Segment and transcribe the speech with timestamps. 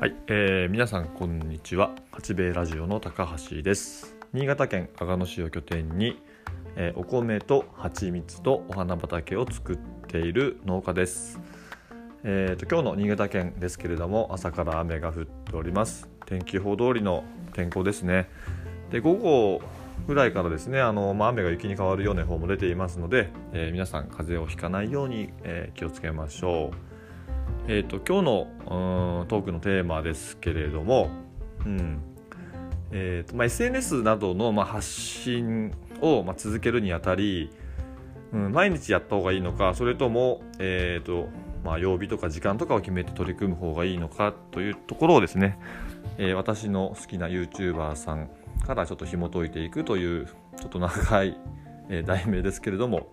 [0.00, 1.90] はい、えー、皆さんこんにちは。
[2.12, 4.14] 八兵衛ラジオの高橋です。
[4.32, 6.22] 新潟県阿賀野市を拠点に、
[6.76, 9.76] えー、お米と蜂蜜とお花畑を作っ
[10.06, 11.40] ている農家です。
[12.22, 16.08] えーと、今日の新潟県ですけれども朝から雨が降っております。
[16.26, 18.30] 天気予報通りの天候ですね。
[18.92, 19.60] で午後
[20.06, 26.87] ぐらいからですねあの、まあ、雨が雪に変わるような予報も出ていますので、えー、皆さん風邪をひかないように、えー、気をつけましょう。
[27.70, 31.10] えーと、今日のトークのテーマですけれども、
[31.66, 32.00] うん
[32.92, 37.50] えーとまあ、SNS などの、まあ、発信を、まあ、続けるにあたり、
[38.32, 41.28] うん、毎日やった方がいいのかそれとも、えーと
[41.62, 45.58] まあ、曜日とか時間とかを決めて取り組む方がいいのかというところをですね、
[46.16, 48.30] えー、私の好きな YouTuber さん
[48.66, 51.36] からちょっと紐解いていくというちょっと長い、
[51.90, 53.08] えー、題名ですけれども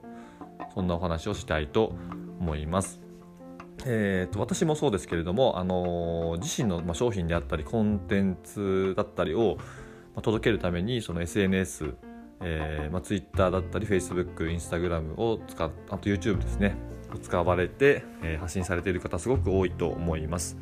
[0.74, 1.94] そんなお話をしたいと
[2.40, 3.05] 思います。
[3.84, 9.58] えーと、私もそうですけれども、あのー、自身の、商品であったりコンテンツだったりを、
[10.22, 11.94] 届けるためにその SNS、
[12.42, 16.76] えーまあ、Twitter だったり Facebook、Instagram を使っあと YouTube ですね
[17.22, 20.58] 使われて、えー、発信されている方すごく多いと思います。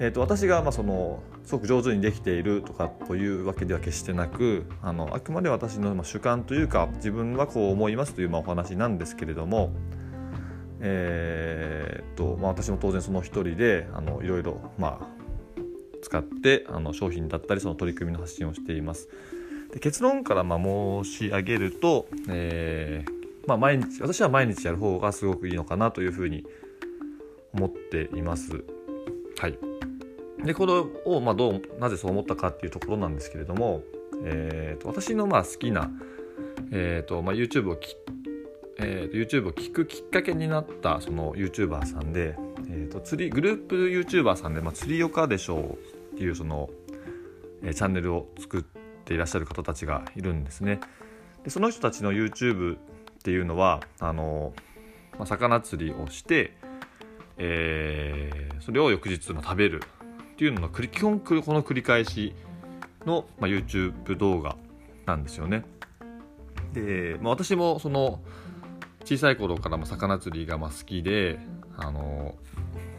[0.00, 9.72] えーと、私がまあそのすごく上手にできているとかというわけでは決してなくあのあくまで私のまあ主観というか自分はこう思いますというまあお話なんですけれども、
[10.80, 15.08] えー、っとまあ、私も当然その一人であのいろいろ、ま、
[16.02, 19.08] 使ってあの商品だったりその取り組みの発信をしています。
[19.72, 26.44] で結論からま申し上げると、えーまあ、毎日私は毎日やる方がすごくいいのかなというふうに
[27.52, 28.64] 思っています。
[29.38, 29.58] はい、
[30.44, 30.72] でこれ
[31.04, 33.82] をまどうなぜそう思ったかっていうところなんですけれども、
[34.24, 35.90] えー、と私のまあ好きな、
[36.72, 37.76] えーとまあ、YouTube を
[38.80, 42.36] えーと、YouTube を聞くきっかけになったその YouTuber さんで、
[42.68, 46.70] えーと、釣りグループ YouTuber さんで、まあ、釣りよかでしょうっていうその、
[47.62, 48.62] えー、チャンネルを作っ
[49.04, 50.80] ていらっしゃる方たちがいるんですね。
[51.42, 52.78] でその人たちの YouTube っ
[53.22, 54.52] ていうのはあの、
[55.18, 56.56] まあ、魚釣りをして、
[57.36, 59.82] えー、それを翌日も食べる
[60.34, 62.32] っていうのの基本この繰り返し
[63.04, 64.56] の、まあ、YouTube 動画
[65.04, 65.64] なんですよね。
[66.72, 68.20] で、まあ、私もその
[69.08, 71.38] 小さい頃からも魚釣りがま好きで
[71.78, 72.34] あの、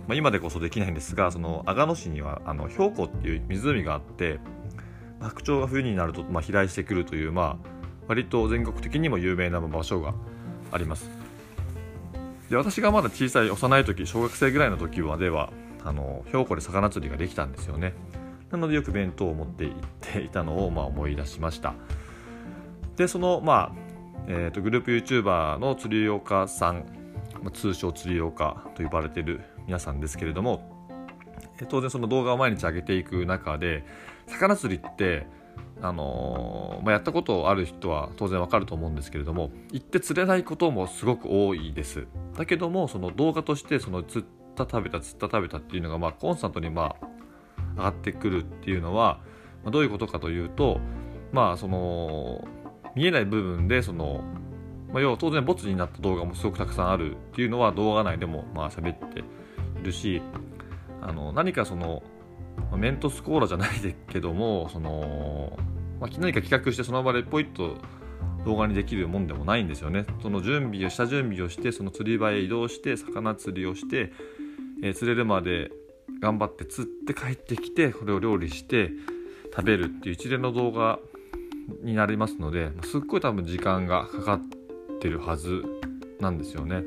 [0.07, 4.39] まあ、今でこそできないんですがその阿賀野市にはあの標高っていう湖があって
[5.19, 7.69] 白鳥が冬になるとま飛来してくるという、まあ、
[8.07, 10.15] 割と全国的にも有名な場所が
[10.71, 11.11] あります。
[12.49, 15.53] で私がまだ小さい幼い時小学生ぐらいの時までは
[15.85, 17.93] あの標高で魚釣りができたんですよね。
[18.49, 21.75] なのでよく弁当を持って行っていたのをま思い出しました。
[22.95, 23.88] でそのまあ
[24.31, 26.85] えーと、グループ YouTuber の釣り岡さん、
[27.41, 30.61] ま、通称釣り岡と呼ばれている皆さんですけれども、
[31.59, 33.83] えー、当然その動画を毎日上げていく中で
[34.27, 35.25] 魚釣りって
[35.81, 42.05] あのー、まあ、やったことある人は当然わかると思うんですけれども行って釣れないこともすごく多いです。
[42.37, 47.07] だけどもその動画としてその釣った食べた釣った食べたっていうのがまあコンスタントにまあ
[47.77, 49.21] 上がってくるっていうのは、
[49.63, 50.79] ま、どういうことかというと
[51.31, 52.47] まあその
[52.95, 54.23] 見えない部分でその、
[54.91, 59.23] まあ、要は当然ボツになった動画もすごくたくさんあるっていうのは動画内でもまあ喋ってい
[59.83, 60.21] るし
[61.01, 62.03] あの何かその、
[62.71, 65.57] ま、メントスコーラじゃないですけどもその、
[65.99, 67.77] まあ、何か企画してその場でポイッと
[68.45, 70.05] 動画にできるもんでもないんですよね。
[70.21, 74.13] その準備を下準備をしてその釣り場へ移動して魚釣りをして、
[74.81, 75.71] えー、釣れるまで
[76.21, 78.91] 頑張って釣って帰ってきてこれを料理して
[79.55, 80.99] 食べるっていう一連の動画
[81.83, 84.41] になりますのですっごい多分時間がかかっ
[84.99, 85.63] てるはず
[86.19, 86.83] なんですよね。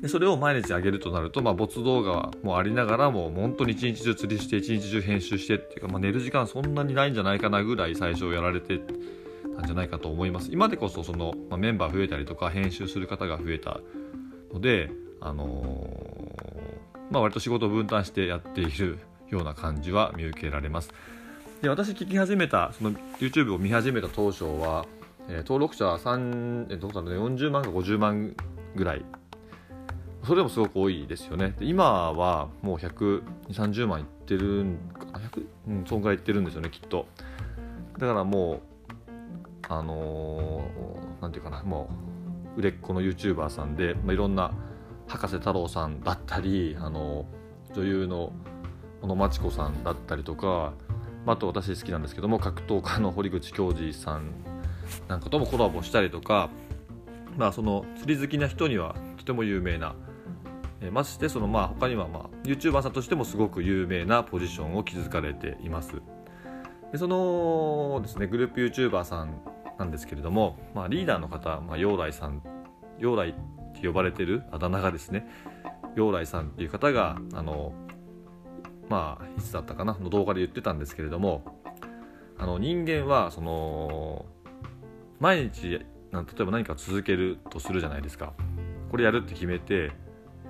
[0.00, 8.80] でそれを毎日上げるとなると、まあ、没動画もありながらも本当に一日中釣りして一日中編集してっていうか、まあ、寝る時間そんなにないんじゃないかなぐらい最初やられて
[9.56, 13.80] たんじゃないかと思います今でこそその、まあ、メンバー増えたりとか編集する方が増えた
[14.54, 14.90] ので、
[15.20, 18.98] あのー、まあ、割と仕事を分担してやっている
[19.28, 20.90] ような感じは見受けられます。
[21.62, 24.86] で私聞き始めたその YouTube を見始めた当初は、
[25.28, 28.34] えー、登録者は3、えー、どうだろうね、40万か50万
[28.74, 29.04] ぐらい。
[30.24, 31.54] それでもすごく多いですよね。
[31.60, 37.06] 今はもう12030万いってるんか100、うん、そんぐらいいってるんですよねきっと。
[37.98, 38.60] だからもう
[39.68, 41.90] あのー、なんていうかなも
[42.56, 44.52] う売れっ子の YouTuber さんで、まあ、いろんな
[45.08, 48.32] 博士太郎さんだったり、あのー、女優の
[49.02, 50.72] 小野真知子さんだったりとか
[51.26, 54.32] あと私好きなんですけども格闘家の堀口恭司さん
[55.08, 56.50] なんかともコラボしたりとか、
[57.36, 59.94] まあ、その釣り好きな人にはとても有名な
[60.80, 66.00] えましてそのまあ他にはまあ YouTuber さんとしてもすごく有名なポジションを築かれています。
[66.92, 69.40] でそのですねグループ YouTuber さん
[69.78, 72.42] なんですけれども、まあ、リーダーの方、まあ、陽来さん
[72.98, 75.26] 陽来って呼ばれてるあだ名がですね
[75.94, 77.72] 陽来さんっていう方があの
[78.90, 81.62] まあいつだったかなの動画で言ってたんですけれども
[82.36, 84.26] あの人間はその
[85.20, 88.32] 毎日例えば何か続けるとするじゃないですか。
[88.90, 89.92] これやるって決めて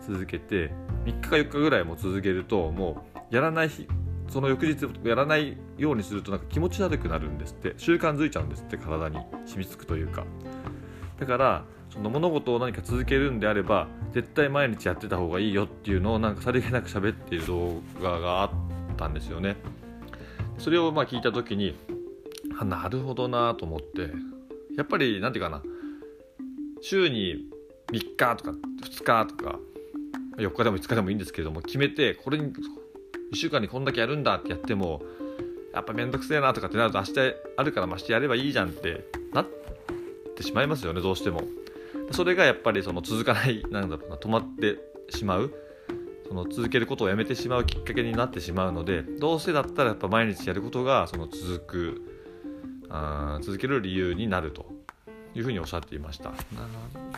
[0.01, 0.73] 続けて
[1.05, 3.87] 3日か4日ぐらいも続けるともうやらない日
[4.31, 10.25] その翌日やらないようにするとなんか気持ち悪くなるんですって習慣づいちゃうんですって体に染みつくというか。
[11.19, 18.51] だからその物事を何か続けるんであれば絶対毎日やってた方がいいよっていうのをなんかさりげなく喋っている動画があっ
[18.97, 19.57] たんですよね。
[20.59, 21.77] それをまあ聞いた時に
[22.59, 24.13] あなるほどなと思って
[24.77, 25.63] やっぱり何て言うかな
[26.83, 27.47] 週に
[27.93, 28.51] 3日とか
[28.83, 29.59] 2日とか
[30.37, 32.53] 4日でも5日でもいいんですけれども決めてこれに1
[33.35, 35.03] 週間にこんだけやるんだってやっても
[35.73, 37.13] やっぱ面倒くせえなとかってなると明日
[37.57, 39.47] あるからましてやればいいじゃんってなっ
[40.37, 41.43] てしまいますよねどうしても。
[42.11, 44.79] それがやっぱりその続かない なんだろうな止まって
[45.11, 45.53] しまう。
[46.29, 52.03] その続けることをやめてしまうきっかけになってしまうのでどうせだったらやっぱ毎日やることがその続く
[52.89, 54.65] あ続ける理由になると
[55.35, 56.33] いうふうにおっしゃっていました。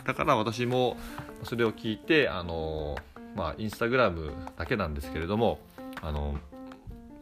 [0.03, 0.97] だから私も
[1.43, 2.95] それを聞いてあの
[3.35, 5.59] まあインスタグラムだけなんですけれども
[6.01, 6.39] あの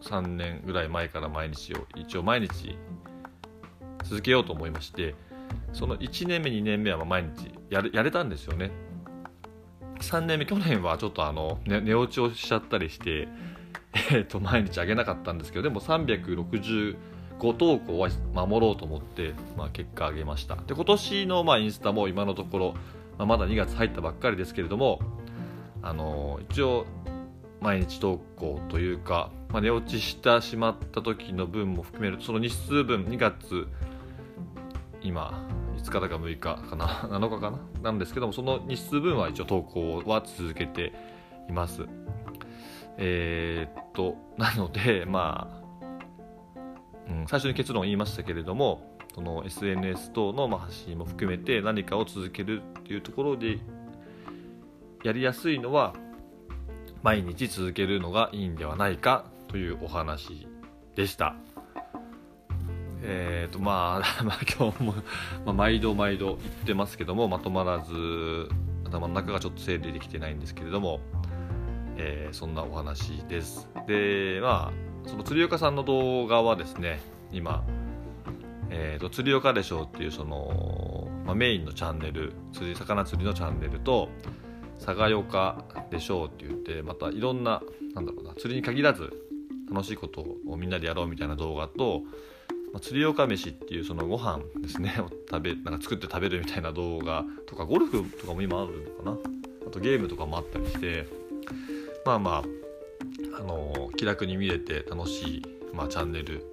[0.03, 2.77] 3年ぐらい前から毎日を一応毎日
[4.03, 5.15] 続けようと思いまして
[5.73, 8.71] その1年目2年目は毎日やれやれたんですよね。
[9.99, 13.27] 3年目去年はちょっとあの、ね、寝落ちをしちゃったりして、
[13.93, 16.95] えー、と毎日あげなかったんですけどでも365
[17.39, 20.55] 投稿は守ろうと思って、まあ、結果あげました。
[20.55, 22.73] で今年のまあインスタも今のところ、
[23.17, 24.99] まあ、まだ2月入ったばっかりですけれども
[25.83, 26.85] あのー、一応
[27.61, 33.67] 毎日投稿というか、まあ、寝落ちしてしまった時の分も含めるとその日数分2月
[35.03, 35.47] 今
[35.83, 36.85] 5日だか6日かな。
[37.09, 37.59] 7日かな。
[37.81, 40.93] なんですけどもその日数分は一応投稿は続けて
[41.49, 41.87] います。
[42.97, 53.59] えー、っとなのでまあ、うん、最初に結論を言いましたけれどもその SNS 等の発信も含めて何かを続けるっていうところで
[55.03, 55.95] やりやすいのは
[57.01, 60.47] 毎日続けるのがいいんではないかというお話
[60.95, 61.35] でした。
[63.03, 64.93] えーとまあ、 まあ今日も、
[65.45, 68.49] まあ、毎度毎度言ってますけどもまとまらず
[68.85, 70.99] 頭の中がちょっと整理できてないんですけれども、
[71.97, 73.69] えー、そんなお話です。
[73.87, 74.71] でま
[75.05, 77.01] あその釣岡さんの動画はですね
[77.31, 77.63] 今、
[78.69, 84.09] えーと、釣岡でしょうっていうその、まあ、メインのチャンネル釣り魚釣りのチャンネルと
[84.83, 87.61] 佐賀岡でしょうって言ってまたいろんな
[87.93, 89.11] なんだろうな釣りに限らず
[89.71, 92.01] 楽しいことをみんなでやろうみたいな動画と
[92.73, 94.95] まあ、釣り岡飯っていうそのご飯ですね。
[94.99, 99.31] を 食べなんか作って食べるみたいな動画とかゴルフとかも今あるのかな。
[99.67, 101.07] あとゲームとかもあったりして
[102.05, 102.43] まあま
[103.35, 105.41] あ、あのー、気楽に見れて楽しい、
[105.73, 106.43] まあ、チャンネル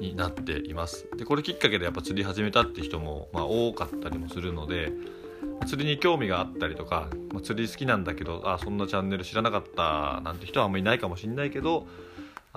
[0.00, 1.06] になっています。
[1.16, 4.92] でこれきっかけでやっぱ釣り始めたって人も、まあ、多かったりもするので
[5.66, 11.86] 釣りに興味があったりとか、まあ、釣り好きなんだけどあそんなチャンネル知らなかったなんて人はあんまりいないかもしれないけど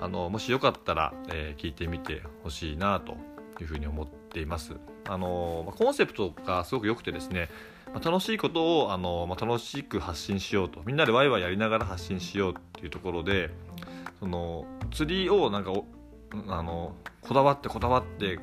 [0.02, 3.12] あのもしよかったら、えー、聞いてみてほしいなと
[3.60, 4.74] いうふうに思っています。
[5.08, 7.48] あのコンセプトがすごく良くてですね、
[8.04, 13.50] 楽しいことをあの、まあ、楽しく発信しようとみんなでワイワイやりながら発信しようっていうところで
[14.18, 15.72] その釣りをなんか
[16.48, 18.40] あのこだわってこだわって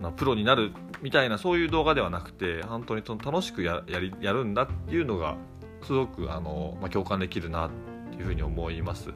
[0.00, 5.36] あのプロになるみたいなそういう動画ではなくて本当に楽しくややりやるんだっていうのが
[5.82, 7.70] すごくあの、まあ、共感できるなっ
[8.10, 9.10] ていうふうに思います。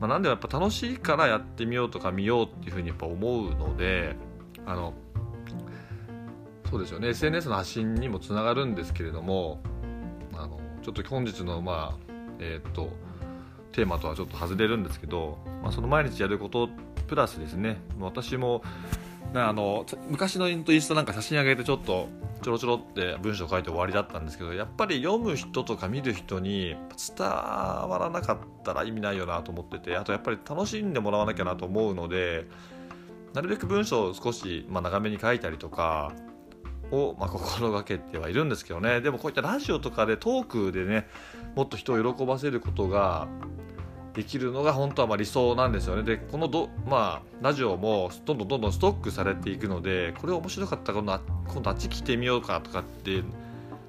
[0.00, 4.16] まあ、なんでやっぱ楽しいからやってみようとか見ようっていうふうにやっぱ思うので
[4.66, 4.94] あの
[6.70, 7.08] そうですよね。
[7.08, 9.60] SNS の発信にもつながるんですけれども
[10.34, 12.90] あのちょっと本日のまあえっ、と
[13.72, 16.68] テーマとはちょっと外れるんですけど、まあ、その毎日やること
[17.06, 17.78] プラスですね。
[18.00, 18.62] 私も
[19.34, 22.08] あの昔のインスタなんか写真上げてちょっと
[22.42, 26.76] ちょろちょろって文章書いて終わりだったんですけどやっぱり読む人とか見る人に
[27.16, 32.46] 伝わらなかったら意味ないよなと思っててあとやっぱり楽しんでもらわなきゃなと思うので
[33.34, 36.12] なるべく文章を少し、まあ、長めに書いたりとか
[36.90, 39.00] を、まあ、心がけてはいるんですけどね。
[39.00, 41.06] でもこういったラジオとかでトークでね
[41.54, 43.28] もっと人を喜ばせることが
[44.16, 46.02] できるのが本当はま理想なんですよね。
[46.02, 50.92] でこのど、まあ、ラジオもどんどんどんどんストックされていくのでこれ面白かった。
[50.92, 53.22] ら今度今度あっち来てみようかとかって、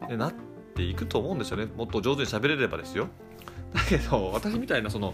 [0.10, 0.34] ね、なっ
[0.78, 1.66] っていくと思うんですよね。
[1.76, 3.08] もっと上手に喋れればですよ。
[3.74, 5.14] だけど私みたいなその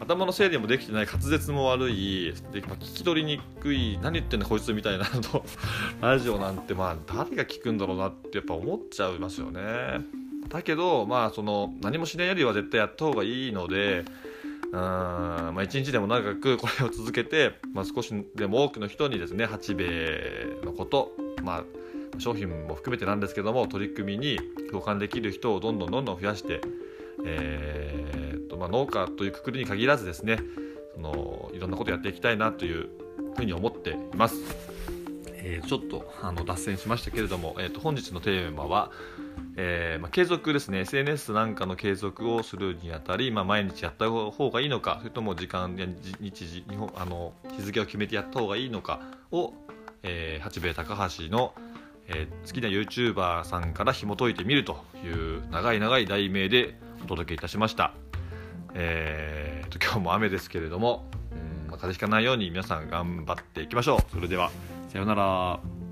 [0.00, 5.44] 頭の整理もできてない滑舌も悪いで、まあ、聞き取りにくい何言ってんだこいつみたいなの
[6.02, 9.60] ラジオなんてまあ誰が聞くんだろうなってやっぱ思っちゃいますよね。
[10.48, 14.04] だけどまあその何もしないよりは絶対やった方がいいので
[14.74, 21.12] うんまあ、1日でも長くこれを続けて、まあ、少しでも多くの人にですね八兵衛のこと、
[21.44, 21.64] まあ、
[22.18, 24.40] 商品も含めてなんですけども取り組みに
[24.72, 26.60] 共感できる人をどんどんどんどん増やして、
[27.24, 30.40] えーとまあ、農家というくくりに限らずですね
[30.96, 32.88] そのいろんなことやっていきたいなという
[33.36, 34.36] ふうに思っています。
[35.46, 38.90] えー、ちょっとあの脱線しましたけれども、えー、と本日のテーマは、
[39.56, 40.80] えー、まあ、継続ですね。
[40.80, 45.86] SNS なんかの継続をするにあたり、まあ、毎日やった方がいいのかそれとも時間や
[46.20, 49.54] 日時日本あの日付を決めてやった方がいいのかを、
[50.02, 51.54] えー、八兵衛高橋の、
[52.08, 57.94] えー、好きな YouTuber さんから紐解いてみるという長い長い題名でお届けいたしました、
[58.74, 61.34] えーと、今日も雨ですけれどもう
[61.66, 63.98] ん、まあ、風邪ひかないように皆さん頑張っていきましょう。
[64.10, 64.50] それでは
[64.88, 65.83] さようなら。